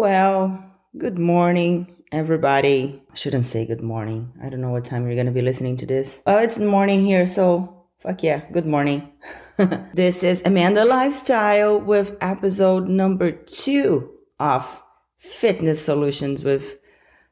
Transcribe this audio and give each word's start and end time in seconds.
well, 0.00 0.64
good 0.96 1.18
morning, 1.18 1.86
everybody. 2.10 3.02
I 3.12 3.14
shouldn't 3.14 3.44
say 3.44 3.66
good 3.66 3.82
morning. 3.82 4.32
I 4.42 4.48
don't 4.48 4.62
know 4.62 4.70
what 4.70 4.86
time 4.86 5.04
you're 5.04 5.14
going 5.14 5.26
to 5.26 5.30
be 5.30 5.42
listening 5.42 5.76
to 5.76 5.84
this. 5.84 6.22
Oh, 6.26 6.38
it's 6.38 6.58
morning 6.58 7.04
here, 7.04 7.26
so 7.26 7.84
fuck 7.98 8.22
yeah, 8.22 8.40
good 8.50 8.64
morning. 8.64 9.12
this 9.92 10.22
is 10.22 10.40
Amanda 10.46 10.86
Lifestyle 10.86 11.78
with 11.78 12.16
episode 12.22 12.88
number 12.88 13.30
two 13.30 14.10
of 14.38 14.82
Fitness 15.18 15.84
Solutions 15.84 16.42
with 16.42 16.78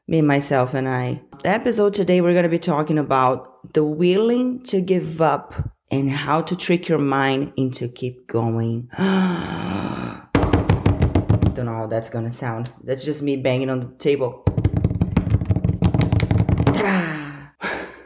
me, 0.07 0.21
myself, 0.21 0.75
and 0.75 0.87
I. 0.87 1.23
The 1.41 1.49
episode 1.49 1.95
today, 1.95 2.21
we're 2.21 2.33
going 2.33 2.43
to 2.43 2.49
be 2.49 2.59
talking 2.59 2.99
about 2.99 3.73
the 3.73 3.83
willing 3.83 4.61
to 4.65 4.79
give 4.79 5.23
up 5.23 5.71
and 5.89 6.11
how 6.11 6.43
to 6.43 6.55
trick 6.55 6.87
your 6.87 6.99
mind 6.99 7.51
into 7.57 7.87
keep 7.87 8.27
going. 8.27 8.91
Don't 11.59 11.65
know 11.65 11.73
how 11.73 11.87
that's 11.87 12.09
gonna 12.09 12.29
sound. 12.29 12.71
That's 12.85 13.03
just 13.03 13.21
me 13.21 13.35
banging 13.35 13.69
on 13.69 13.81
the 13.81 13.87
table. 13.97 14.45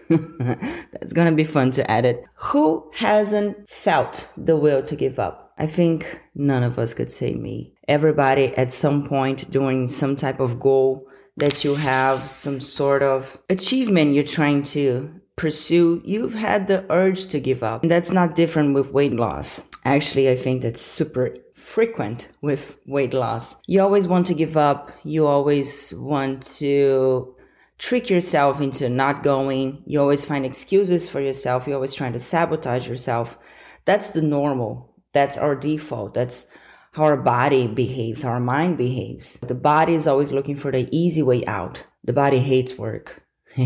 that's 0.92 1.14
gonna 1.14 1.34
be 1.34 1.44
fun 1.44 1.70
to 1.70 1.92
edit. 1.92 2.26
Who 2.34 2.90
hasn't 2.96 3.70
felt 3.70 4.28
the 4.36 4.58
will 4.58 4.82
to 4.82 4.96
give 4.96 5.20
up? 5.20 5.54
I 5.60 5.68
think 5.68 6.20
none 6.34 6.64
of 6.64 6.80
us 6.80 6.96
could 6.96 7.12
say 7.12 7.36
me. 7.36 7.76
Everybody 7.88 8.58
at 8.58 8.72
some 8.72 9.08
point 9.08 9.52
during 9.52 9.88
some 9.88 10.16
type 10.16 10.40
of 10.40 10.60
goal 10.60 11.08
that 11.38 11.64
you 11.64 11.76
have, 11.76 12.28
some 12.28 12.60
sort 12.60 13.04
of 13.04 13.38
achievement 13.52 14.16
you're 14.16 14.24
trying 14.24 14.64
to 14.64 15.14
pursue, 15.36 16.02
you've 16.04 16.34
had 16.34 16.66
the 16.68 16.92
urge 16.92 17.28
to 17.28 17.40
give 17.40 17.62
up. 17.62 17.84
And 17.84 17.92
that's 17.92 18.10
not 18.10 18.34
different 18.34 18.74
with 18.74 18.90
weight 18.90 19.14
loss. 19.14 19.70
Actually, 19.86 20.28
I 20.32 20.36
think 20.36 20.64
that's 20.64 20.82
super 20.82 21.36
frequent 21.64 22.28
with 22.42 22.78
weight 22.86 23.14
loss. 23.14 23.56
You 23.68 23.82
always 23.82 24.08
want 24.08 24.28
to 24.28 24.34
give 24.34 24.58
up. 24.58 24.92
You 25.04 25.26
always 25.26 25.94
want 25.96 26.44
to 26.58 27.36
trick 27.78 28.10
yourself 28.10 28.62
into 28.62 28.90
not 28.90 29.24
going. 29.24 29.82
You 29.86 30.00
always 30.00 30.26
find 30.26 30.46
excuses 30.46 31.10
for 31.10 31.22
yourself. 31.22 31.66
You're 31.66 31.76
always 31.76 31.96
trying 31.96 32.14
to 32.14 32.20
sabotage 32.20 32.88
yourself. 32.88 33.38
That's 33.86 34.12
the 34.12 34.22
normal. 34.22 34.94
That's 35.14 35.38
our 35.38 35.56
default. 35.56 36.14
That's 36.14 36.48
how 36.92 37.04
our 37.04 37.18
body 37.18 37.68
behaves, 37.68 38.22
how 38.22 38.30
our 38.30 38.40
mind 38.40 38.78
behaves. 38.78 39.40
The 39.40 39.56
body 39.56 39.96
is 39.96 40.06
always 40.06 40.32
looking 40.32 40.56
for 40.56 40.72
the 40.72 40.88
easy 40.96 41.24
way 41.24 41.46
out. 41.46 41.84
The 42.04 42.14
body 42.14 42.40
hates 42.40 42.78
work. 42.78 43.24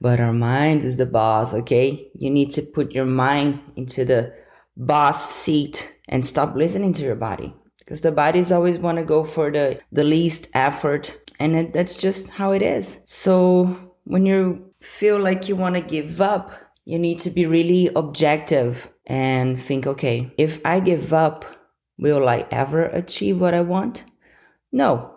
but 0.00 0.20
our 0.20 0.32
mind 0.32 0.84
is 0.84 0.96
the 0.96 1.06
boss, 1.06 1.52
okay? 1.52 2.10
You 2.14 2.30
need 2.30 2.50
to 2.52 2.62
put 2.62 2.92
your 2.92 3.04
mind 3.04 3.60
into 3.76 4.04
the 4.04 4.32
boss 4.76 5.34
seat 5.34 5.97
and 6.08 6.26
stop 6.26 6.54
listening 6.54 6.92
to 6.94 7.02
your 7.02 7.14
body 7.14 7.54
because 7.78 8.00
the 8.00 8.12
bodies 8.12 8.52
always 8.52 8.78
want 8.78 8.98
to 8.98 9.04
go 9.04 9.24
for 9.24 9.50
the, 9.50 9.80
the 9.92 10.04
least 10.04 10.48
effort 10.54 11.18
and 11.38 11.56
it, 11.56 11.72
that's 11.72 11.96
just 11.96 12.30
how 12.30 12.52
it 12.52 12.62
is. 12.62 13.00
So 13.04 13.94
when 14.04 14.26
you 14.26 14.72
feel 14.80 15.18
like 15.18 15.48
you 15.48 15.56
want 15.56 15.76
to 15.76 15.80
give 15.80 16.20
up, 16.20 16.52
you 16.84 16.98
need 16.98 17.18
to 17.20 17.30
be 17.30 17.46
really 17.46 17.90
objective 17.94 18.90
and 19.06 19.60
think, 19.60 19.86
okay, 19.86 20.32
if 20.38 20.60
I 20.64 20.80
give 20.80 21.12
up, 21.12 21.44
will 21.98 22.28
I 22.28 22.46
ever 22.50 22.84
achieve 22.84 23.40
what 23.40 23.54
I 23.54 23.60
want? 23.60 24.04
No. 24.72 25.14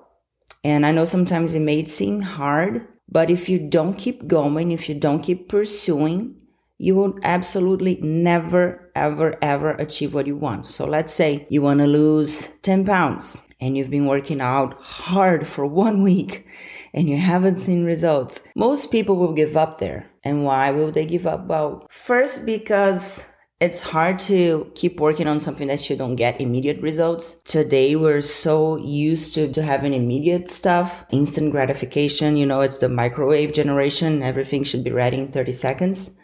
And 0.63 0.85
I 0.85 0.91
know 0.91 1.05
sometimes 1.05 1.53
it 1.53 1.61
may 1.61 1.85
seem 1.85 2.21
hard, 2.21 2.87
but 3.09 3.29
if 3.29 3.49
you 3.49 3.59
don't 3.59 3.97
keep 3.97 4.27
going, 4.27 4.71
if 4.71 4.87
you 4.87 4.95
don't 4.95 5.21
keep 5.21 5.49
pursuing, 5.49 6.35
you 6.81 6.95
will 6.95 7.13
absolutely 7.23 7.99
never, 8.01 8.89
ever, 8.95 9.37
ever 9.43 9.69
achieve 9.73 10.15
what 10.15 10.25
you 10.25 10.35
want. 10.35 10.67
So 10.67 10.85
let's 10.85 11.13
say 11.13 11.45
you 11.47 11.61
want 11.61 11.79
to 11.79 11.85
lose 11.85 12.47
10 12.63 12.85
pounds 12.85 13.39
and 13.59 13.77
you've 13.77 13.91
been 13.91 14.07
working 14.07 14.41
out 14.41 14.73
hard 14.81 15.45
for 15.45 15.63
one 15.85 16.01
week 16.01 16.47
and 16.91 17.07
you 17.07 17.17
haven't 17.17 17.57
seen 17.57 17.85
results. 17.85 18.41
Most 18.55 18.89
people 18.89 19.15
will 19.15 19.33
give 19.33 19.55
up 19.55 19.77
there. 19.77 20.09
And 20.23 20.43
why 20.43 20.71
will 20.71 20.91
they 20.91 21.05
give 21.05 21.27
up? 21.27 21.45
Well, 21.45 21.85
first, 21.89 22.47
because 22.47 23.27
it's 23.59 23.81
hard 23.81 24.17
to 24.19 24.71
keep 24.73 24.99
working 24.99 25.27
on 25.27 25.39
something 25.39 25.67
that 25.67 25.87
you 25.87 25.95
don't 25.95 26.15
get 26.15 26.41
immediate 26.41 26.81
results. 26.81 27.35
Today, 27.45 27.95
we're 27.95 28.21
so 28.21 28.77
used 28.77 29.35
to, 29.35 29.51
to 29.53 29.61
having 29.61 29.93
immediate 29.93 30.49
stuff, 30.49 31.05
instant 31.11 31.51
gratification. 31.51 32.37
You 32.37 32.47
know, 32.47 32.61
it's 32.61 32.79
the 32.79 32.89
microwave 32.89 33.53
generation. 33.53 34.23
Everything 34.23 34.63
should 34.63 34.83
be 34.83 34.91
ready 34.91 35.17
in 35.17 35.31
30 35.31 35.51
seconds. 35.51 36.15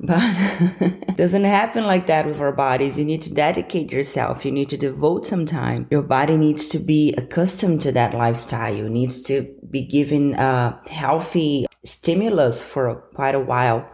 But 0.00 0.20
it 0.80 1.16
doesn't 1.16 1.44
happen 1.44 1.84
like 1.84 2.06
that 2.06 2.26
with 2.26 2.40
our 2.40 2.52
bodies. 2.52 2.98
You 2.98 3.04
need 3.04 3.22
to 3.22 3.34
dedicate 3.34 3.92
yourself. 3.92 4.44
You 4.44 4.52
need 4.52 4.68
to 4.70 4.76
devote 4.76 5.26
some 5.26 5.46
time. 5.46 5.86
Your 5.90 6.02
body 6.02 6.36
needs 6.36 6.68
to 6.68 6.78
be 6.78 7.14
accustomed 7.16 7.80
to 7.82 7.92
that 7.92 8.14
lifestyle. 8.14 8.74
You 8.74 8.88
needs 8.88 9.22
to 9.22 9.54
be 9.70 9.82
given 9.82 10.34
a 10.34 10.80
healthy 10.88 11.66
stimulus 11.84 12.62
for 12.62 12.96
quite 13.14 13.34
a 13.34 13.40
while 13.40 13.88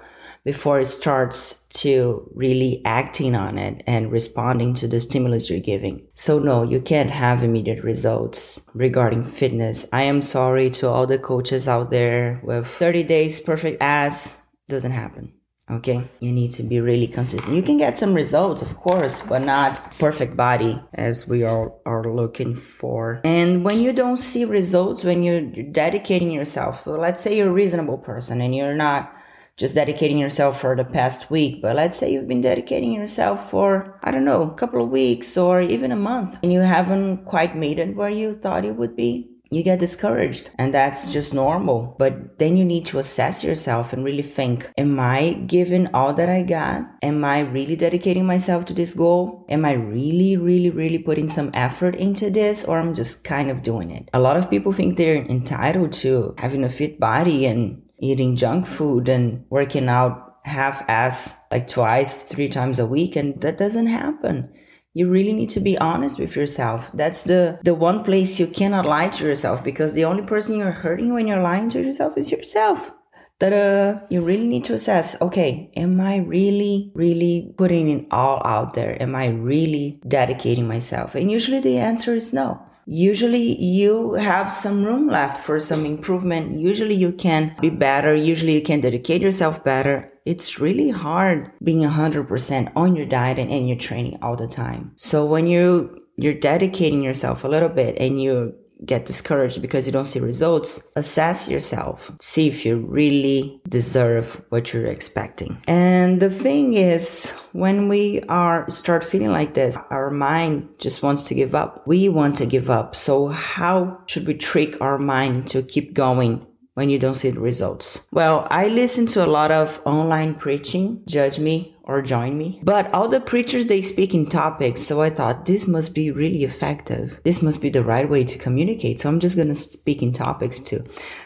before 0.44 0.80
it 0.80 0.86
starts 0.86 1.66
to 1.68 2.28
really 2.34 2.82
acting 2.84 3.34
on 3.34 3.58
it 3.58 3.82
and 3.86 4.10
responding 4.10 4.72
to 4.74 4.88
the 4.88 4.98
stimulus 4.98 5.50
you're 5.50 5.60
giving. 5.60 6.02
So 6.14 6.38
no, 6.38 6.62
you 6.62 6.80
can't 6.80 7.10
have 7.10 7.42
immediate 7.42 7.84
results 7.84 8.60
regarding 8.74 9.24
fitness. 9.24 9.86
I 9.92 10.02
am 10.02 10.22
sorry 10.22 10.70
to 10.70 10.88
all 10.88 11.06
the 11.06 11.18
coaches 11.18 11.68
out 11.68 11.90
there 11.90 12.40
with 12.42 12.66
30 12.66 13.02
days 13.04 13.40
perfect 13.40 13.82
ass. 13.82 14.40
Doesn't 14.68 14.92
happen. 14.92 15.34
Okay, 15.70 16.08
you 16.18 16.32
need 16.32 16.50
to 16.52 16.64
be 16.64 16.80
really 16.80 17.06
consistent. 17.06 17.54
You 17.54 17.62
can 17.62 17.76
get 17.76 17.96
some 17.96 18.12
results, 18.12 18.60
of 18.60 18.76
course, 18.76 19.20
but 19.20 19.42
not 19.42 19.96
perfect 19.98 20.36
body 20.36 20.82
as 20.94 21.28
we 21.28 21.44
all 21.44 21.80
are 21.86 22.02
looking 22.02 22.56
for. 22.56 23.20
And 23.22 23.64
when 23.64 23.78
you 23.78 23.92
don't 23.92 24.16
see 24.16 24.44
results, 24.44 25.04
when 25.04 25.22
you're 25.22 25.42
dedicating 25.42 26.32
yourself, 26.32 26.80
so 26.80 26.98
let's 26.98 27.22
say 27.22 27.36
you're 27.36 27.50
a 27.50 27.52
reasonable 27.52 27.98
person 27.98 28.40
and 28.40 28.54
you're 28.54 28.74
not 28.74 29.14
just 29.56 29.74
dedicating 29.74 30.18
yourself 30.18 30.60
for 30.60 30.74
the 30.74 30.84
past 30.84 31.30
week, 31.30 31.62
but 31.62 31.76
let's 31.76 31.96
say 31.96 32.10
you've 32.12 32.26
been 32.26 32.40
dedicating 32.40 32.92
yourself 32.92 33.50
for, 33.50 33.98
I 34.02 34.10
don't 34.10 34.24
know, 34.24 34.42
a 34.42 34.54
couple 34.54 34.82
of 34.82 34.88
weeks 34.88 35.36
or 35.36 35.60
even 35.60 35.92
a 35.92 35.96
month 35.96 36.38
and 36.42 36.52
you 36.52 36.60
haven't 36.60 37.26
quite 37.26 37.54
made 37.54 37.78
it 37.78 37.94
where 37.94 38.10
you 38.10 38.38
thought 38.42 38.64
it 38.64 38.74
would 38.76 38.96
be 38.96 39.29
you 39.50 39.62
get 39.64 39.80
discouraged 39.80 40.50
and 40.58 40.72
that's 40.72 41.06
mm. 41.06 41.12
just 41.12 41.34
normal. 41.34 41.96
But 41.98 42.38
then 42.38 42.56
you 42.56 42.64
need 42.64 42.86
to 42.86 42.98
assess 42.98 43.42
yourself 43.44 43.92
and 43.92 44.04
really 44.04 44.22
think, 44.22 44.70
am 44.78 44.98
I 44.98 45.32
giving 45.46 45.88
all 45.92 46.14
that 46.14 46.28
I 46.28 46.42
got? 46.42 46.82
Am 47.02 47.24
I 47.24 47.40
really 47.40 47.76
dedicating 47.76 48.24
myself 48.24 48.64
to 48.66 48.74
this 48.74 48.94
goal? 48.94 49.44
Am 49.48 49.64
I 49.64 49.72
really, 49.72 50.36
really, 50.36 50.70
really 50.70 50.98
putting 50.98 51.28
some 51.28 51.50
effort 51.52 51.96
into 51.96 52.30
this 52.30 52.64
or 52.64 52.78
I'm 52.78 52.94
just 52.94 53.24
kind 53.24 53.50
of 53.50 53.62
doing 53.62 53.90
it? 53.90 54.08
A 54.12 54.20
lot 54.20 54.36
of 54.36 54.48
people 54.48 54.72
think 54.72 54.96
they're 54.96 55.24
entitled 55.24 55.92
to 56.04 56.34
having 56.38 56.64
a 56.64 56.68
fit 56.68 57.00
body 57.00 57.46
and 57.46 57.82
eating 57.98 58.36
junk 58.36 58.66
food 58.66 59.08
and 59.08 59.44
working 59.50 59.88
out 59.88 60.36
half 60.44 60.82
ass 60.88 61.38
like 61.50 61.68
twice, 61.68 62.22
three 62.22 62.48
times 62.48 62.78
a 62.78 62.86
week. 62.86 63.16
And 63.16 63.40
that 63.42 63.58
doesn't 63.58 63.88
happen 63.88 64.48
you 64.92 65.08
really 65.08 65.32
need 65.32 65.50
to 65.50 65.60
be 65.60 65.78
honest 65.78 66.18
with 66.18 66.36
yourself. 66.36 66.90
That's 66.94 67.24
the 67.24 67.58
the 67.62 67.74
one 67.74 68.02
place 68.04 68.40
you 68.40 68.46
cannot 68.46 68.86
lie 68.86 69.08
to 69.08 69.24
yourself 69.24 69.62
because 69.62 69.94
the 69.94 70.04
only 70.04 70.22
person 70.22 70.58
you're 70.58 70.72
hurting 70.72 71.14
when 71.14 71.26
you're 71.28 71.42
lying 71.42 71.68
to 71.70 71.82
yourself 71.82 72.16
is 72.16 72.30
yourself. 72.30 72.92
That 73.38 74.06
you 74.10 74.20
really 74.20 74.46
need 74.46 74.64
to 74.64 74.74
assess 74.74 75.16
okay 75.22 75.72
am 75.74 75.98
i 75.98 76.16
really 76.18 76.92
really 76.94 77.54
putting 77.56 77.88
it 77.88 78.06
all 78.10 78.42
out 78.44 78.74
there? 78.74 79.00
Am 79.02 79.14
i 79.16 79.28
really 79.28 79.98
dedicating 80.06 80.68
myself? 80.68 81.14
And 81.14 81.30
usually 81.30 81.60
the 81.60 81.78
answer 81.78 82.14
is 82.14 82.34
no 82.34 82.60
usually 82.90 83.56
you 83.62 84.14
have 84.14 84.52
some 84.52 84.84
room 84.84 85.06
left 85.06 85.38
for 85.38 85.60
some 85.60 85.86
improvement. 85.86 86.58
Usually 86.58 86.96
you 86.96 87.12
can 87.12 87.54
be 87.60 87.70
better. 87.70 88.12
Usually 88.14 88.54
you 88.54 88.62
can 88.62 88.80
dedicate 88.80 89.22
yourself 89.22 89.62
better. 89.62 90.12
It's 90.26 90.58
really 90.58 90.90
hard 90.90 91.52
being 91.62 91.82
100% 91.82 92.72
on 92.74 92.96
your 92.96 93.06
diet 93.06 93.38
and 93.38 93.48
in 93.48 93.68
your 93.68 93.78
training 93.78 94.18
all 94.22 94.34
the 94.34 94.48
time. 94.48 94.92
So 94.96 95.24
when 95.24 95.46
you 95.46 95.96
you're 96.16 96.34
dedicating 96.34 97.02
yourself 97.02 97.44
a 97.44 97.48
little 97.48 97.68
bit 97.68 97.96
and 97.98 98.20
you 98.20 98.52
get 98.84 99.06
discouraged 99.06 99.60
because 99.60 99.86
you 99.86 99.92
don't 99.92 100.04
see 100.04 100.20
results, 100.20 100.86
assess 100.96 101.48
yourself. 101.48 102.10
See 102.20 102.48
if 102.48 102.64
you 102.64 102.76
really 102.76 103.60
deserve 103.68 104.42
what 104.48 104.72
you're 104.72 104.86
expecting. 104.86 105.62
And 105.66 106.20
the 106.20 106.30
thing 106.30 106.74
is, 106.74 107.30
when 107.52 107.88
we 107.88 108.22
are 108.28 108.68
start 108.70 109.04
feeling 109.04 109.30
like 109.30 109.54
this, 109.54 109.76
our 109.90 110.10
mind 110.10 110.68
just 110.78 111.02
wants 111.02 111.24
to 111.24 111.34
give 111.34 111.54
up. 111.54 111.86
We 111.86 112.08
want 112.08 112.36
to 112.36 112.46
give 112.46 112.70
up. 112.70 112.94
So 112.96 113.28
how 113.28 113.98
should 114.06 114.26
we 114.26 114.34
trick 114.34 114.80
our 114.80 114.98
mind 114.98 115.48
to 115.48 115.62
keep 115.62 115.94
going 115.94 116.46
when 116.74 116.88
you 116.88 116.98
don't 116.98 117.14
see 117.14 117.30
the 117.30 117.40
results? 117.40 117.98
Well, 118.12 118.46
I 118.50 118.68
listen 118.68 119.06
to 119.08 119.24
a 119.24 119.28
lot 119.28 119.50
of 119.50 119.80
online 119.84 120.34
preaching, 120.34 121.02
judge 121.06 121.38
me 121.38 121.69
or 121.84 122.02
join 122.02 122.36
me. 122.38 122.60
But 122.62 122.92
all 122.92 123.08
the 123.08 123.20
preachers, 123.20 123.66
they 123.66 123.82
speak 123.82 124.14
in 124.14 124.26
topics. 124.26 124.82
So 124.82 125.00
I 125.02 125.10
thought 125.10 125.46
this 125.46 125.66
must 125.66 125.94
be 125.94 126.10
really 126.10 126.44
effective. 126.44 127.20
This 127.24 127.42
must 127.42 127.60
be 127.60 127.70
the 127.70 127.84
right 127.84 128.08
way 128.08 128.24
to 128.24 128.38
communicate. 128.38 129.00
So 129.00 129.08
I'm 129.08 129.20
just 129.20 129.36
to 129.36 129.54
speak 129.54 130.02
in 130.02 130.12
topics 130.12 130.60
too. 130.60 130.84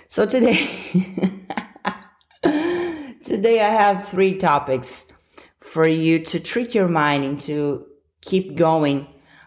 So 0.08 0.26
today, 0.26 0.68
today 3.22 3.60
I 3.60 3.70
have 3.70 4.08
three 4.08 4.36
topics 4.36 5.12
for 5.60 5.86
you 5.86 6.18
to 6.20 6.40
trick 6.40 6.74
your 6.74 6.88
mind 6.88 7.24
into 7.24 7.86
keep 8.20 8.54
going 8.54 9.06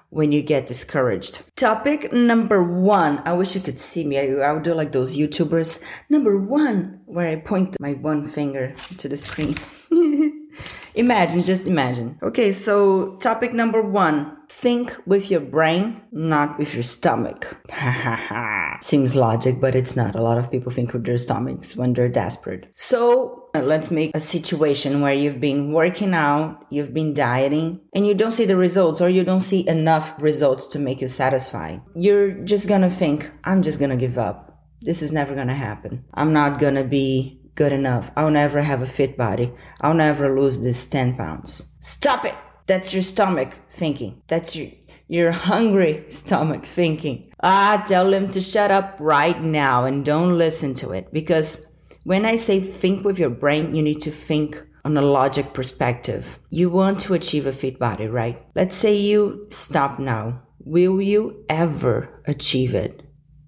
when 0.09 0.31
you 0.31 0.41
get 0.41 0.67
discouraged. 0.67 1.43
Topic 1.55 2.13
number 2.13 2.63
one. 2.63 3.21
I 3.25 3.33
wish 3.33 3.55
you 3.55 3.61
could 3.61 3.79
see 3.79 4.05
me. 4.05 4.17
I, 4.17 4.49
I 4.49 4.53
would 4.53 4.63
do 4.63 4.73
like 4.73 4.91
those 4.91 5.17
YouTubers. 5.17 5.83
Number 6.09 6.37
one, 6.37 7.01
where 7.05 7.29
I 7.29 7.35
point 7.35 7.75
my 7.79 7.93
one 7.93 8.25
finger 8.25 8.73
to 8.97 9.09
the 9.09 9.17
screen. 9.17 9.55
imagine, 10.97 11.43
just 11.43 11.67
imagine. 11.67 12.17
Okay, 12.21 12.51
so 12.51 13.15
topic 13.17 13.53
number 13.53 13.81
one 13.81 14.33
think 14.49 14.95
with 15.05 15.29
your 15.29 15.41
brain, 15.41 16.01
not 16.11 16.57
with 16.57 16.73
your 16.73 16.83
stomach. 16.83 17.57
Ha 17.69 17.91
ha 17.91 18.15
ha. 18.15 18.77
Seems 18.81 19.15
logic, 19.15 19.59
but 19.59 19.75
it's 19.75 19.95
not. 19.95 20.15
A 20.15 20.21
lot 20.21 20.37
of 20.37 20.49
people 20.49 20.71
think 20.71 20.93
with 20.93 21.05
their 21.05 21.17
stomachs 21.17 21.75
when 21.75 21.93
they're 21.93 22.09
desperate. 22.09 22.69
So 22.73 23.49
uh, 23.55 23.61
let's 23.61 23.91
make 23.91 24.15
a 24.15 24.19
situation 24.19 25.01
where 25.01 25.13
you've 25.13 25.41
been 25.41 25.73
working 25.73 26.13
out, 26.13 26.65
you've 26.69 26.93
been 26.93 27.13
dieting, 27.13 27.81
and 27.93 28.07
you 28.07 28.13
don't 28.13 28.31
see 28.31 28.45
the 28.45 28.57
results 28.57 29.01
or 29.01 29.09
you 29.09 29.23
don't 29.23 29.41
see 29.41 29.67
enough 29.67 30.13
results 30.19 30.67
to 30.67 30.79
make 30.79 31.01
you 31.01 31.07
satisfied. 31.07 31.81
You're 31.95 32.31
just 32.31 32.67
gonna 32.67 32.89
think, 32.89 33.29
I'm 33.43 33.61
just 33.61 33.79
gonna 33.79 33.97
give 33.97 34.17
up. 34.17 34.63
This 34.81 35.01
is 35.01 35.11
never 35.11 35.35
gonna 35.35 35.55
happen. 35.55 36.05
I'm 36.13 36.33
not 36.33 36.59
gonna 36.59 36.83
be 36.83 37.41
good 37.57 37.73
enough. 37.73 38.11
I'll 38.15 38.31
never 38.31 38.61
have 38.61 38.81
a 38.81 38.85
fit 38.85 39.17
body. 39.17 39.51
I'll 39.81 39.95
never 39.95 40.39
lose 40.39 40.61
this 40.61 40.85
10 40.85 41.17
pounds. 41.17 41.65
Stop 41.81 42.23
it! 42.23 42.35
That's 42.67 42.93
your 42.93 43.03
stomach 43.03 43.59
thinking. 43.71 44.21
That's 44.27 44.55
your 44.55 44.69
your 45.09 45.31
hungry 45.31 46.05
stomach 46.09 46.65
thinking. 46.65 47.31
Ah, 47.41 47.83
tell 47.85 48.09
them 48.11 48.29
to 48.29 48.41
shut 48.41 48.71
up 48.71 48.95
right 48.99 49.41
now 49.41 49.85
and 49.85 50.05
don't 50.05 50.37
listen 50.37 50.73
to 50.75 50.91
it. 50.91 51.11
Because 51.11 51.65
when 52.03 52.25
I 52.25 52.35
say 52.35 52.59
think 52.59 53.03
with 53.03 53.17
your 53.19 53.29
brain, 53.29 53.73
you 53.73 53.81
need 53.81 54.01
to 54.01 54.11
think 54.11 54.61
on 54.83 54.97
a 54.97 55.01
logic 55.01 55.53
perspective. 55.53 56.39
You 56.49 56.69
want 56.69 56.99
to 57.01 57.13
achieve 57.13 57.45
a 57.47 57.51
fit 57.51 57.79
body, 57.79 58.07
right? 58.07 58.41
Let's 58.55 58.75
say 58.75 58.95
you 58.95 59.47
stop 59.49 59.99
now. 59.99 60.41
Will 60.59 61.01
you 61.01 61.45
ever 61.49 62.21
achieve 62.25 62.75
it? 62.75 63.01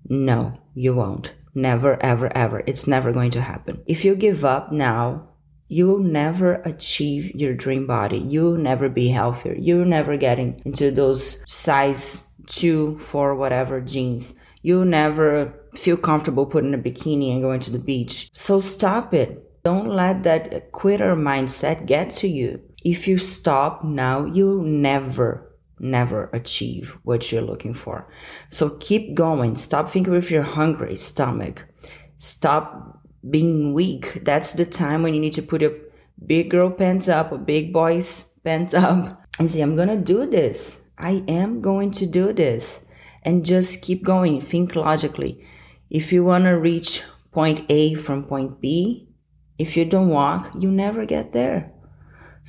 No, 0.07 0.57
you 0.75 0.95
won't. 0.95 1.33
Never, 1.55 2.01
ever, 2.03 2.35
ever. 2.35 2.63
It's 2.65 2.87
never 2.87 3.11
going 3.11 3.31
to 3.31 3.41
happen. 3.41 3.81
If 3.87 4.05
you 4.05 4.15
give 4.15 4.45
up 4.45 4.71
now, 4.71 5.27
you'll 5.67 5.99
never 5.99 6.55
achieve 6.65 7.33
your 7.35 7.53
dream 7.53 7.87
body. 7.87 8.19
You'll 8.19 8.57
never 8.57 8.89
be 8.89 9.07
healthier. 9.07 9.55
You're 9.55 9.85
never 9.85 10.17
getting 10.17 10.61
into 10.65 10.91
those 10.91 11.43
size 11.47 12.25
two, 12.47 12.99
four, 12.99 13.35
whatever 13.35 13.79
jeans. 13.79 14.35
You'll 14.61 14.85
never 14.85 15.53
feel 15.75 15.97
comfortable 15.97 16.45
putting 16.45 16.73
a 16.73 16.77
bikini 16.77 17.31
and 17.31 17.41
going 17.41 17.61
to 17.61 17.71
the 17.71 17.79
beach. 17.79 18.29
So 18.33 18.59
stop 18.59 19.13
it. 19.13 19.63
Don't 19.63 19.89
let 19.89 20.23
that 20.23 20.71
quitter 20.71 21.15
mindset 21.15 21.85
get 21.85 22.09
to 22.11 22.27
you. 22.27 22.61
If 22.83 23.07
you 23.07 23.17
stop 23.17 23.83
now, 23.83 24.25
you'll 24.25 24.63
never, 24.63 25.48
never 25.79 26.29
achieve 26.33 26.97
what 27.03 27.31
you're 27.31 27.41
looking 27.41 27.73
for. 27.73 28.07
So 28.49 28.77
keep 28.79 29.15
going. 29.15 29.55
Stop 29.55 29.89
thinking 29.89 30.13
with 30.13 30.31
your 30.31 30.43
hungry 30.43 30.95
stomach. 30.95 31.65
Stop 32.17 32.99
being 33.29 33.73
weak. 33.73 34.21
That's 34.23 34.53
the 34.53 34.65
time 34.65 35.03
when 35.03 35.13
you 35.13 35.19
need 35.19 35.33
to 35.33 35.41
put 35.41 35.61
your 35.61 35.73
big 36.25 36.49
girl 36.49 36.69
pants 36.69 37.07
up 37.07 37.31
or 37.31 37.37
big 37.37 37.73
boys 37.73 38.33
pants 38.43 38.73
up 38.85 39.25
and 39.39 39.49
say, 39.49 39.61
I'm 39.61 39.75
going 39.75 39.89
to 39.89 39.97
do 39.97 40.29
this. 40.29 40.83
I 40.97 41.23
am 41.27 41.61
going 41.61 41.91
to 41.91 42.05
do 42.05 42.33
this. 42.33 42.85
And 43.23 43.45
just 43.45 43.81
keep 43.81 44.03
going. 44.03 44.41
Think 44.41 44.75
logically. 44.75 45.45
If 45.89 46.13
you 46.13 46.23
want 46.23 46.45
to 46.45 46.51
reach 46.51 47.03
point 47.31 47.65
A 47.69 47.95
from 47.95 48.23
point 48.23 48.61
B, 48.61 49.07
if 49.57 49.75
you 49.75 49.85
don't 49.85 50.09
walk, 50.09 50.51
you 50.57 50.71
never 50.71 51.05
get 51.05 51.33
there. 51.33 51.71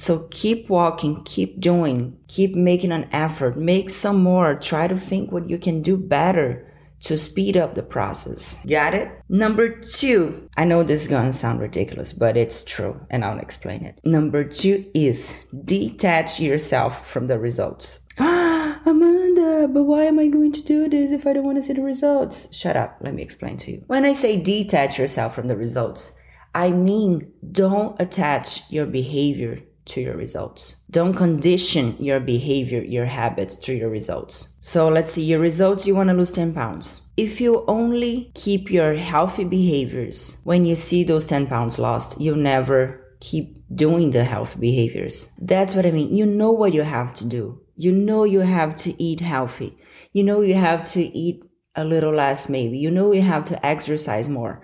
So 0.01 0.27
keep 0.31 0.71
walking, 0.71 1.23
keep 1.25 1.61
doing, 1.61 2.17
keep 2.27 2.55
making 2.55 2.91
an 2.91 3.07
effort, 3.13 3.59
make 3.59 3.91
some 3.91 4.23
more, 4.23 4.55
try 4.55 4.89
to 4.89 4.97
think 4.97 5.31
what 5.31 5.51
you 5.51 5.59
can 5.59 5.83
do 5.83 5.99
better 5.99 6.67
to 7.01 7.19
speed 7.19 7.59
up 7.59 7.75
the 7.75 7.83
process. 7.83 8.65
Got 8.67 8.95
it? 8.95 9.11
Number 9.29 9.69
two, 9.69 10.49
I 10.57 10.65
know 10.65 10.83
this 10.83 11.03
is 11.03 11.09
gonna 11.09 11.35
sound 11.35 11.61
ridiculous, 11.61 12.15
but 12.15 12.39
it's 12.39 12.65
true, 12.65 12.99
and 13.11 13.23
I'll 13.27 13.39
explain 13.41 13.85
it. 13.85 14.01
Number 14.03 14.43
two 14.43 14.91
is 14.95 15.37
detach 15.67 16.41
yourself 16.41 17.07
from 17.07 17.27
the 17.27 17.39
results. 17.39 18.01
Amanda, 18.19 19.69
but 19.69 19.83
why 19.83 20.05
am 20.05 20.19
I 20.19 20.29
going 20.29 20.53
to 20.53 20.63
do 20.63 20.89
this 20.89 21.13
if 21.13 21.27
I 21.27 21.35
don't 21.35 21.45
want 21.45 21.59
to 21.59 21.63
see 21.63 21.75
the 21.75 21.83
results? 21.83 22.49
Shut 22.57 22.75
up, 22.75 22.97
let 23.03 23.13
me 23.13 23.21
explain 23.21 23.59
to 23.59 23.71
you. 23.71 23.85
When 23.87 24.07
I 24.07 24.15
say 24.15 24.41
detach 24.41 24.99
yourself 24.99 25.35
from 25.35 25.49
the 25.49 25.59
results, 25.59 26.19
I 26.55 26.71
mean 26.71 27.31
don't 27.53 28.01
attach 28.01 28.63
your 28.71 28.87
behavior 28.87 29.61
to 29.87 30.01
your 30.01 30.17
results. 30.17 30.77
Don't 30.91 31.15
condition 31.15 31.97
your 31.99 32.21
behavior, 32.21 32.83
your 32.83 33.07
habits 33.07 33.57
to 33.57 33.75
your 33.75 33.91
results. 33.91 34.49
So 34.61 34.89
let's 34.89 35.13
see 35.13 35.25
your 35.25 35.41
results, 35.41 35.87
you 35.87 35.95
want 35.95 36.09
to 36.11 36.15
lose 36.15 36.31
10 36.31 36.55
pounds. 36.55 37.03
If 37.17 37.41
you 37.41 37.65
only 37.67 38.33
keep 38.35 38.71
your 38.71 38.95
healthy 38.95 39.45
behaviors 39.45 40.37
when 40.45 40.65
you 40.65 40.75
see 40.75 41.05
those 41.05 41.27
10 41.27 41.47
pounds 41.47 41.79
lost, 41.79 42.21
you'll 42.21 42.37
never 42.37 43.01
keep 43.21 43.63
doing 43.75 44.11
the 44.11 44.25
healthy 44.25 44.59
behaviors. 44.59 45.31
That's 45.39 45.75
what 45.75 45.87
I 45.87 45.91
mean. 45.91 46.15
You 46.15 46.27
know 46.27 46.51
what 46.51 46.73
you 46.73 46.83
have 46.83 47.15
to 47.15 47.25
do. 47.25 47.61
You 47.77 47.93
know 47.93 48.25
you 48.25 48.41
have 48.41 48.77
to 48.77 49.03
eat 49.03 49.21
healthy. 49.21 49.79
You 50.13 50.25
know 50.25 50.41
you 50.41 50.55
have 50.55 50.91
to 50.93 51.03
eat 51.17 51.45
a 51.77 51.85
little 51.85 52.13
less, 52.13 52.49
maybe. 52.49 52.79
You 52.79 52.91
know 52.91 53.13
you 53.13 53.23
have 53.23 53.45
to 53.47 53.67
exercise 53.67 54.29
more. 54.29 54.61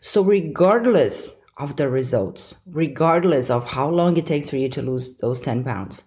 So, 0.00 0.22
regardless 0.22 1.39
of 1.60 1.76
the 1.76 1.88
results, 1.88 2.60
regardless 2.66 3.50
of 3.50 3.66
how 3.66 3.88
long 3.88 4.16
it 4.16 4.26
takes 4.26 4.48
for 4.48 4.56
you 4.56 4.68
to 4.70 4.82
lose 4.82 5.14
those 5.18 5.40
10 5.40 5.62
pounds, 5.62 6.04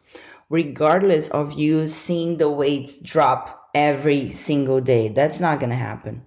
regardless 0.49 1.29
of 1.29 1.53
you 1.53 1.85
seeing 1.87 2.37
the 2.37 2.49
weights 2.49 2.97
drop 2.97 3.69
every 3.75 4.31
single 4.31 4.81
day. 4.81 5.09
That's 5.09 5.39
not 5.39 5.59
going 5.59 5.69
to 5.69 5.75
happen. 5.75 6.23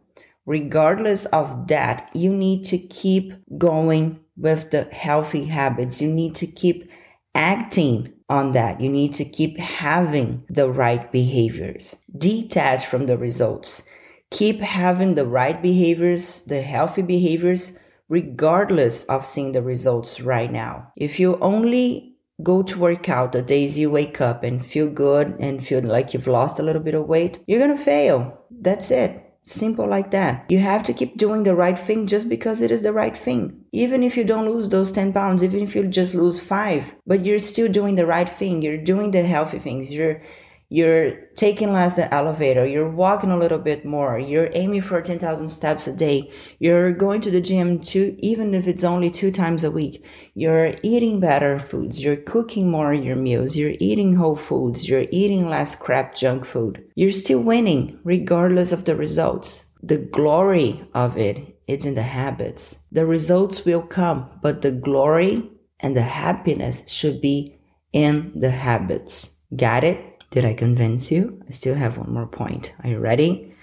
Regardless 0.47 1.27
of 1.27 1.67
that, 1.67 2.09
you 2.15 2.33
need 2.33 2.65
to 2.67 2.79
keep 2.79 3.33
going 3.59 4.21
with 4.37 4.71
the 4.71 4.85
healthy 4.85 5.47
habits. 5.47 6.01
You 6.01 6.09
need 6.09 6.37
to 6.37 6.47
keep 6.47 6.89
acting 7.35 8.13
on 8.29 8.53
that. 8.53 8.81
You 8.81 8.89
need 8.89 9.13
to 9.15 9.25
keep 9.25 9.59
having 9.59 10.45
the 10.49 10.71
right 10.71 11.11
behaviors. 11.11 12.05
Detach 12.17 12.87
from 12.87 13.07
the 13.07 13.19
results. 13.19 13.89
Keep 14.31 14.61
having 14.61 15.15
the 15.15 15.27
right 15.27 15.61
behaviors, 15.61 16.43
the 16.43 16.63
healthy 16.63 17.03
behaviors 17.03 17.79
regardless 18.09 19.05
of 19.05 19.27
seeing 19.27 19.53
the 19.53 19.63
results 19.63 20.21
right 20.21 20.53
now. 20.53 20.93
If 20.97 21.19
you 21.19 21.39
only 21.41 22.17
go 22.43 22.63
to 22.63 22.79
work 22.79 23.09
out 23.09 23.33
the 23.33 23.43
days 23.43 23.79
you 23.79 23.91
wake 23.91 24.21
up 24.21 24.45
and 24.45 24.65
feel 24.65 24.89
good 24.89 25.37
and 25.41 25.65
feel 25.65 25.83
like 25.83 26.13
you've 26.13 26.27
lost 26.27 26.59
a 26.59 26.63
little 26.63 26.83
bit 26.83 26.95
of 26.95 27.07
weight, 27.07 27.39
you're 27.47 27.61
gonna 27.61 27.77
fail. 27.77 28.45
That's 28.51 28.91
it. 28.91 29.23
Simple 29.49 29.87
like 29.87 30.11
that. 30.11 30.45
You 30.49 30.59
have 30.59 30.83
to 30.85 30.93
keep 30.93 31.17
doing 31.17 31.45
the 31.45 31.55
right 31.55 31.79
thing 31.79 32.09
just 32.09 32.29
because 32.29 32.61
it 32.61 32.73
is 32.73 32.83
the 32.83 32.93
right 32.93 33.17
thing. 33.17 33.65
Even 33.71 34.03
if 34.03 34.17
you 34.17 34.25
don't 34.25 34.51
lose 34.51 34.69
those 34.69 34.91
10 34.91 35.13
pounds, 35.13 35.45
even 35.45 35.61
if 35.61 35.77
you 35.77 35.87
just 35.87 36.15
lose 36.15 36.41
five, 36.41 36.97
but 37.07 37.25
you're 37.25 37.39
still 37.39 37.71
doing 37.71 37.95
the 37.95 38.07
right 38.07 38.29
thing. 38.29 38.61
You're 38.61 38.77
doing 38.77 39.13
the 39.13 39.23
healthy 39.23 39.61
things. 39.61 39.93
You're 39.93 40.21
you're 40.69 41.13
taking 41.37 41.73
less 41.73 41.95
the 41.95 42.13
elevator, 42.13 42.67
you're 42.67 42.91
walking 42.91 43.31
a 43.31 43.39
little 43.39 43.59
bit 43.59 43.85
more, 43.85 44.19
you're 44.19 44.51
aiming 44.53 44.81
for 44.81 45.01
10,000 45.01 45.49
steps 45.49 45.87
a 45.87 45.93
day, 45.93 46.31
you're 46.59 46.93
going 46.93 47.21
to 47.21 47.31
the 47.31 47.41
gym 47.41 47.79
two, 47.79 48.17
even 48.19 48.55
if 48.55 48.67
it's 48.67 48.83
only 48.83 49.11
two 49.11 49.31
times 49.31 49.63
a 49.63 49.71
week, 49.71 50.05
you're 50.35 50.75
eating 50.83 51.21
better 51.21 51.59
foods, 51.59 52.03
you're 52.03 52.17
cooking 52.17 52.69
more 52.71 52.93
your 52.93 53.17
meals, 53.17 53.57
you're 53.57 53.77
eating 53.79 54.17
whole 54.17 54.37
foods, 54.37 54.89
you're 54.89 55.07
eating 55.11 55.49
less 55.49 55.77
crap 55.77 56.17
junk 56.17 56.45
food. 56.45 56.83
You're 56.97 57.13
still 57.13 57.41
winning 57.41 57.99
regardless 58.03 58.73
of 58.73 58.85
the 58.85 58.97
results. 58.97 59.67
The 59.83 59.99
glory 59.99 60.85
of 60.95 61.17
it 61.17 61.61
is 61.69 61.87
in 61.87 61.95
the 61.95 62.03
habits. 62.03 62.79
The 62.91 63.07
results 63.07 63.65
will 63.65 63.83
come, 63.83 64.29
but 64.43 64.63
the 64.63 64.73
glory 64.73 65.49
and 65.81 65.97
the 65.97 66.03
happiness 66.03 66.85
should 66.89 67.21
be 67.21 67.59
in 67.93 68.33
the 68.35 68.51
habits. 68.51 69.37
Got 69.55 69.85
it? 69.85 70.16
Did 70.37 70.45
I 70.45 70.53
convince 70.53 71.11
you? 71.11 71.43
I 71.49 71.51
still 71.51 71.75
have 71.75 71.97
one 71.97 72.13
more 72.13 72.27
point. 72.27 72.75
Are 72.85 72.91
you 72.91 72.99
ready? 72.99 73.55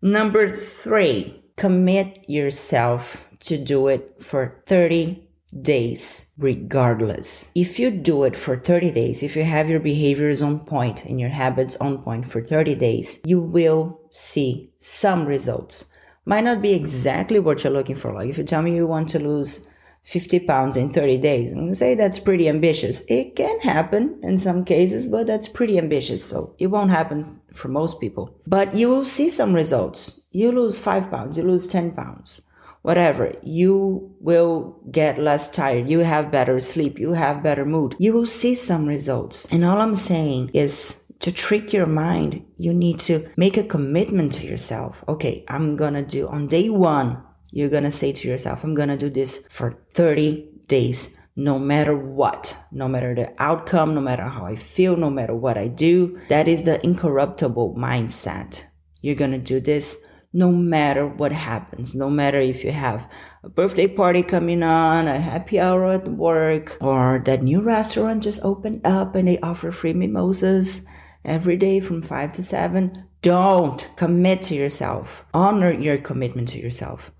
Number 0.00 0.48
three, 0.48 1.44
commit 1.56 2.24
yourself 2.26 3.28
to 3.40 3.58
do 3.58 3.88
it 3.88 4.22
for 4.22 4.62
30 4.64 5.28
days, 5.60 6.24
regardless. 6.38 7.50
If 7.54 7.78
you 7.78 7.90
do 7.90 8.24
it 8.24 8.34
for 8.34 8.56
30 8.56 8.92
days, 8.92 9.22
if 9.22 9.36
you 9.36 9.44
have 9.44 9.68
your 9.68 9.78
behaviors 9.78 10.40
on 10.42 10.60
point 10.60 11.04
and 11.04 11.20
your 11.20 11.28
habits 11.28 11.76
on 11.82 11.98
point 11.98 12.26
for 12.26 12.42
30 12.42 12.76
days, 12.76 13.20
you 13.26 13.38
will 13.38 14.00
see 14.10 14.72
some 14.78 15.26
results. 15.26 15.84
Might 16.24 16.44
not 16.44 16.62
be 16.62 16.72
exactly 16.72 17.40
what 17.40 17.62
you're 17.62 17.74
looking 17.74 17.94
for. 17.94 18.14
Like 18.14 18.30
if 18.30 18.38
you 18.38 18.44
tell 18.44 18.62
me 18.62 18.74
you 18.74 18.86
want 18.86 19.10
to 19.10 19.18
lose 19.18 19.68
50 20.06 20.40
pounds 20.40 20.76
in 20.76 20.92
30 20.92 21.18
days. 21.18 21.50
I'm 21.50 21.58
going 21.58 21.68
to 21.68 21.74
say 21.74 21.96
that's 21.96 22.20
pretty 22.20 22.48
ambitious. 22.48 23.02
It 23.08 23.34
can 23.34 23.58
happen 23.60 24.18
in 24.22 24.38
some 24.38 24.64
cases, 24.64 25.08
but 25.08 25.26
that's 25.26 25.48
pretty 25.48 25.78
ambitious. 25.78 26.24
So 26.24 26.54
it 26.58 26.68
won't 26.68 26.92
happen 26.92 27.40
for 27.52 27.66
most 27.68 28.00
people. 28.00 28.32
But 28.46 28.74
you 28.76 28.88
will 28.88 29.04
see 29.04 29.28
some 29.28 29.52
results. 29.52 30.20
You 30.30 30.52
lose 30.52 30.78
five 30.78 31.10
pounds, 31.10 31.36
you 31.36 31.42
lose 31.42 31.66
10 31.66 31.92
pounds, 31.92 32.40
whatever. 32.82 33.34
You 33.42 34.14
will 34.20 34.80
get 34.92 35.18
less 35.18 35.50
tired. 35.50 35.90
You 35.90 36.00
have 36.00 36.30
better 36.30 36.60
sleep. 36.60 37.00
You 37.00 37.12
have 37.14 37.42
better 37.42 37.64
mood. 37.64 37.96
You 37.98 38.12
will 38.12 38.26
see 38.26 38.54
some 38.54 38.86
results. 38.86 39.46
And 39.50 39.64
all 39.64 39.80
I'm 39.80 39.96
saying 39.96 40.52
is 40.54 41.04
to 41.18 41.32
trick 41.32 41.72
your 41.72 41.86
mind, 41.86 42.44
you 42.58 42.72
need 42.72 43.00
to 43.00 43.28
make 43.36 43.56
a 43.56 43.64
commitment 43.64 44.32
to 44.34 44.46
yourself. 44.46 45.02
Okay, 45.08 45.44
I'm 45.48 45.76
gonna 45.76 46.02
do 46.02 46.28
on 46.28 46.46
day 46.46 46.68
one, 46.68 47.22
you're 47.50 47.68
gonna 47.68 47.90
say 47.90 48.12
to 48.12 48.28
yourself, 48.28 48.64
I'm 48.64 48.74
gonna 48.74 48.96
do 48.96 49.10
this 49.10 49.46
for 49.50 49.78
30 49.94 50.48
days, 50.66 51.16
no 51.36 51.58
matter 51.58 51.96
what, 51.96 52.56
no 52.72 52.88
matter 52.88 53.14
the 53.14 53.32
outcome, 53.38 53.94
no 53.94 54.00
matter 54.00 54.24
how 54.24 54.44
I 54.44 54.56
feel, 54.56 54.96
no 54.96 55.10
matter 55.10 55.34
what 55.34 55.58
I 55.58 55.68
do. 55.68 56.18
That 56.28 56.48
is 56.48 56.64
the 56.64 56.84
incorruptible 56.84 57.74
mindset. 57.76 58.64
You're 59.00 59.14
gonna 59.14 59.38
do 59.38 59.60
this 59.60 60.04
no 60.32 60.52
matter 60.52 61.06
what 61.06 61.32
happens, 61.32 61.94
no 61.94 62.10
matter 62.10 62.38
if 62.38 62.62
you 62.62 62.70
have 62.70 63.10
a 63.42 63.48
birthday 63.48 63.86
party 63.86 64.22
coming 64.22 64.62
on, 64.62 65.08
a 65.08 65.18
happy 65.18 65.58
hour 65.58 65.86
at 65.92 66.08
work, 66.08 66.76
or 66.82 67.22
that 67.24 67.42
new 67.42 67.62
restaurant 67.62 68.22
just 68.22 68.44
opened 68.44 68.86
up 68.86 69.14
and 69.14 69.28
they 69.28 69.38
offer 69.40 69.72
free 69.72 69.94
mimosas 69.94 70.84
every 71.24 71.56
day 71.56 71.80
from 71.80 72.02
5 72.02 72.34
to 72.34 72.42
7. 72.42 72.92
Don't 73.22 73.88
commit 73.96 74.42
to 74.42 74.54
yourself. 74.54 75.24
Honor 75.32 75.72
your 75.72 75.96
commitment 75.96 76.48
to 76.48 76.58
yourself. 76.58 77.10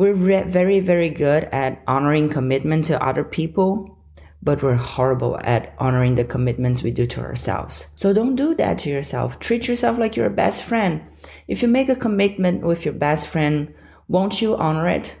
We're 0.00 0.14
re- 0.14 0.44
very, 0.44 0.80
very 0.80 1.10
good 1.10 1.44
at 1.52 1.82
honoring 1.86 2.30
commitment 2.30 2.86
to 2.86 3.04
other 3.04 3.22
people, 3.22 3.98
but 4.42 4.62
we're 4.62 4.74
horrible 4.74 5.38
at 5.44 5.74
honoring 5.76 6.14
the 6.14 6.24
commitments 6.24 6.82
we 6.82 6.90
do 6.90 7.04
to 7.08 7.20
ourselves. 7.20 7.86
So 7.96 8.14
don't 8.14 8.34
do 8.34 8.54
that 8.54 8.78
to 8.78 8.88
yourself. 8.88 9.38
Treat 9.40 9.68
yourself 9.68 9.98
like 9.98 10.16
you're 10.16 10.24
a 10.24 10.30
best 10.30 10.64
friend. 10.64 11.02
If 11.48 11.60
you 11.60 11.68
make 11.68 11.90
a 11.90 11.94
commitment 11.94 12.62
with 12.62 12.86
your 12.86 12.94
best 12.94 13.28
friend, 13.28 13.74
won't 14.08 14.40
you 14.40 14.56
honor 14.56 14.88
it? 14.88 15.16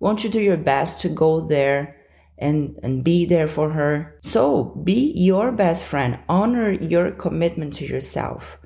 Won't 0.00 0.24
you 0.24 0.30
do 0.30 0.40
your 0.40 0.56
best 0.56 1.00
to 1.00 1.10
go 1.10 1.46
there 1.46 2.00
and, 2.38 2.80
and 2.82 3.04
be 3.04 3.26
there 3.26 3.46
for 3.46 3.68
her? 3.68 4.18
So 4.22 4.64
be 4.82 5.12
your 5.14 5.52
best 5.52 5.84
friend. 5.84 6.18
Honor 6.26 6.70
your 6.72 7.10
commitment 7.10 7.74
to 7.74 7.86
yourself. 7.86 8.56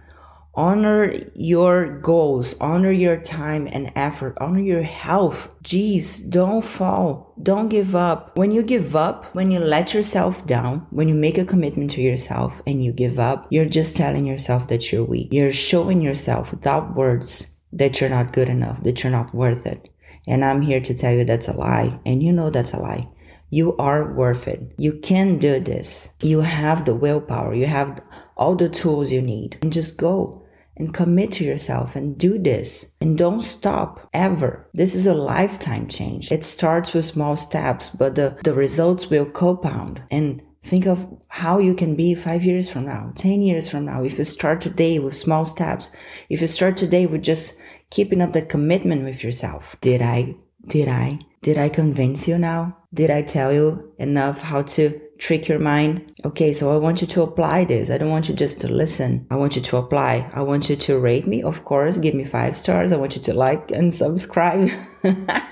Honor 0.57 1.13
your 1.35 1.99
goals. 1.99 2.55
Honor 2.63 2.91
your 2.91 3.19
time 3.19 3.69
and 3.71 3.93
effort. 3.95 4.39
Honor 4.41 4.61
your 4.61 4.83
health. 4.83 5.51
Geez, 5.63 6.21
don't 6.21 6.65
fall. 6.65 7.35
Don't 7.43 7.69
give 7.69 7.95
up. 7.95 8.39
When 8.39 8.53
you 8.53 8.63
give 8.63 8.97
up, 8.97 9.27
when 9.35 9.51
you 9.51 9.59
let 9.59 9.93
yourself 9.93 10.47
down, 10.47 10.87
when 10.89 11.09
you 11.09 11.15
make 11.15 11.37
a 11.37 11.45
commitment 11.45 11.91
to 11.91 12.01
yourself 12.01 12.63
and 12.67 12.83
you 12.83 12.93
give 12.93 13.19
up, 13.19 13.47
you're 13.51 13.67
just 13.67 13.99
telling 13.99 14.25
yourself 14.25 14.69
that 14.69 14.91
you're 14.91 15.05
weak. 15.05 15.29
You're 15.31 15.53
showing 15.53 16.01
yourself 16.01 16.53
without 16.53 16.97
words 16.97 17.61
that 17.73 18.01
you're 18.01 18.09
not 18.09 18.33
good 18.33 18.49
enough, 18.49 18.83
that 18.85 19.03
you're 19.03 19.13
not 19.13 19.35
worth 19.35 19.67
it. 19.67 19.91
And 20.27 20.43
I'm 20.43 20.63
here 20.63 20.81
to 20.81 20.95
tell 20.95 21.13
you 21.13 21.27
that's 21.27 21.49
a 21.49 21.57
lie. 21.57 22.01
And 22.07 22.23
you 22.23 22.33
know 22.33 22.49
that's 22.49 22.73
a 22.73 22.79
lie. 22.79 23.07
You 23.51 23.77
are 23.77 24.13
worth 24.15 24.49
it. 24.49 24.73
You 24.79 24.95
can 24.95 25.39
do 25.39 25.61
this. 25.61 26.09
You 26.23 26.41
have 26.41 26.87
the 26.87 26.95
willpower. 26.95 27.55
You 27.55 27.67
have 27.67 28.01
all 28.39 28.57
the 28.57 28.71
tools 28.71 29.13
you 29.13 29.21
need. 29.21 29.59
And 29.61 29.71
just 29.73 29.99
go 29.99 30.43
and 30.77 30.95
commit 30.95 31.33
to 31.33 31.45
yourself 31.45 31.97
and 31.97 32.19
do 32.19 32.39
this 32.39 32.93
and 33.01 33.17
don't 33.17 33.43
stop 33.43 34.09
ever. 34.13 34.69
This 34.75 34.95
is 34.95 35.07
a 35.07 35.15
lifetime 35.15 35.89
change. 35.89 36.31
It 36.31 36.45
starts 36.45 36.93
with 36.93 37.05
small 37.05 37.37
steps, 37.37 37.89
but 37.91 38.15
the, 38.15 38.39
the 38.45 38.55
results 38.55 39.09
will 39.09 39.27
compound 39.27 40.03
and 40.11 40.43
think 40.63 40.87
of 40.87 41.07
how 41.29 41.59
you 41.59 41.75
can 41.75 41.95
be 41.95 42.15
five 42.15 42.45
years 42.45 42.69
from 42.69 42.87
now, 42.87 43.13
10 43.17 43.41
years 43.43 43.69
from 43.69 43.85
now. 43.85 44.03
If 44.03 44.19
you 44.19 44.25
start 44.25 44.61
today 44.61 44.99
with 44.99 45.17
small 45.17 45.45
steps, 45.45 45.91
if 46.29 46.41
you 46.41 46.47
start 46.47 46.77
today 46.77 47.07
with 47.07 47.23
just 47.23 47.61
keeping 47.91 48.21
up 48.21 48.33
that 48.33 48.49
commitment 48.49 49.05
with 49.05 49.23
yourself. 49.23 49.77
Did 49.81 50.03
I, 50.03 50.35
did 50.67 50.89
I, 50.89 51.19
did 51.43 51.59
I 51.59 51.69
convince 51.69 52.27
you 52.27 52.39
now? 52.39 52.77
Did 52.93 53.11
I 53.11 53.23
tell 53.23 53.53
you 53.53 53.93
enough 53.99 54.43
how 54.43 54.63
to 54.63 55.01
trick 55.19 55.49
your 55.49 55.59
mind. 55.59 56.13
Okay, 56.25 56.53
so 56.53 56.75
I 56.75 56.79
want 56.79 57.01
you 57.01 57.07
to 57.09 57.23
apply 57.23 57.65
this. 57.65 57.91
I 57.91 57.99
don't 57.99 58.11
want 58.11 58.29
you 58.29 58.35
just 58.35 58.61
to 58.63 58.69
listen. 58.69 59.27
I 59.31 59.37
want 59.37 59.57
you 59.57 59.63
to 59.63 59.77
apply. 59.77 60.31
I 60.33 60.43
want 60.43 60.69
you 60.69 60.77
to 60.77 60.99
rate 60.99 61.27
me, 61.27 61.43
of 61.43 61.65
course, 61.65 61.99
give 61.99 62.15
me 62.15 62.25
five 62.25 62.57
stars. 62.57 62.93
I 62.93 62.97
want 62.97 63.17
you 63.17 63.23
to 63.23 63.35
like 63.35 63.71
and 63.71 63.93
subscribe. 63.93 64.71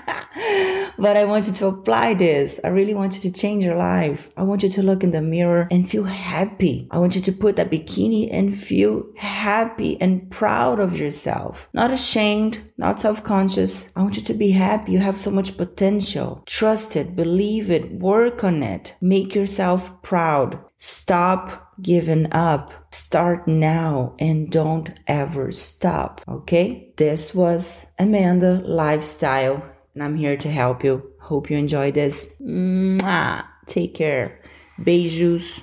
but 0.97 1.17
I 1.17 1.25
want 1.25 1.47
you 1.47 1.53
to 1.53 1.67
apply 1.67 2.13
this. 2.13 2.59
I 2.63 2.69
really 2.69 2.93
want 2.93 3.15
you 3.15 3.21
to 3.29 3.39
change 3.39 3.63
your 3.63 3.75
life. 3.75 4.29
I 4.37 4.43
want 4.43 4.63
you 4.63 4.69
to 4.69 4.83
look 4.83 5.03
in 5.03 5.11
the 5.11 5.21
mirror 5.21 5.67
and 5.71 5.89
feel 5.89 6.03
happy. 6.03 6.87
I 6.91 6.99
want 6.99 7.15
you 7.15 7.21
to 7.21 7.31
put 7.31 7.55
that 7.57 7.71
bikini 7.71 8.29
and 8.31 8.57
feel 8.57 9.05
happy 9.17 9.99
and 10.01 10.29
proud 10.31 10.79
of 10.79 10.97
yourself. 10.97 11.67
Not 11.73 11.91
ashamed, 11.91 12.61
not 12.77 12.99
self 12.99 13.23
conscious. 13.23 13.91
I 13.95 14.01
want 14.01 14.15
you 14.17 14.23
to 14.23 14.33
be 14.33 14.51
happy. 14.51 14.93
You 14.93 14.99
have 14.99 15.19
so 15.19 15.31
much 15.31 15.57
potential. 15.57 16.43
Trust 16.45 16.95
it, 16.95 17.15
believe 17.15 17.69
it, 17.71 17.91
work 17.91 18.43
on 18.43 18.63
it. 18.63 18.95
Make 19.01 19.35
yourself 19.35 20.01
proud. 20.01 20.59
Stop 20.77 21.73
giving 21.81 22.31
up. 22.31 22.71
Start 22.93 23.47
now 23.47 24.15
and 24.19 24.51
don't 24.51 24.91
ever 25.07 25.51
stop. 25.51 26.21
Okay? 26.27 26.93
This 26.97 27.33
was 27.33 27.85
Amanda 27.99 28.61
Lifestyle 28.65 29.63
and 29.95 30.03
I'm 30.03 30.15
here 30.15 30.37
to 30.37 30.51
help 30.51 30.83
you. 30.83 31.11
Hope 31.19 31.49
you 31.49 31.57
enjoy 31.57 31.91
this. 31.91 32.35
Mwah. 32.41 33.45
Take 33.65 33.95
care. 33.95 34.39
Beijos. 34.79 35.61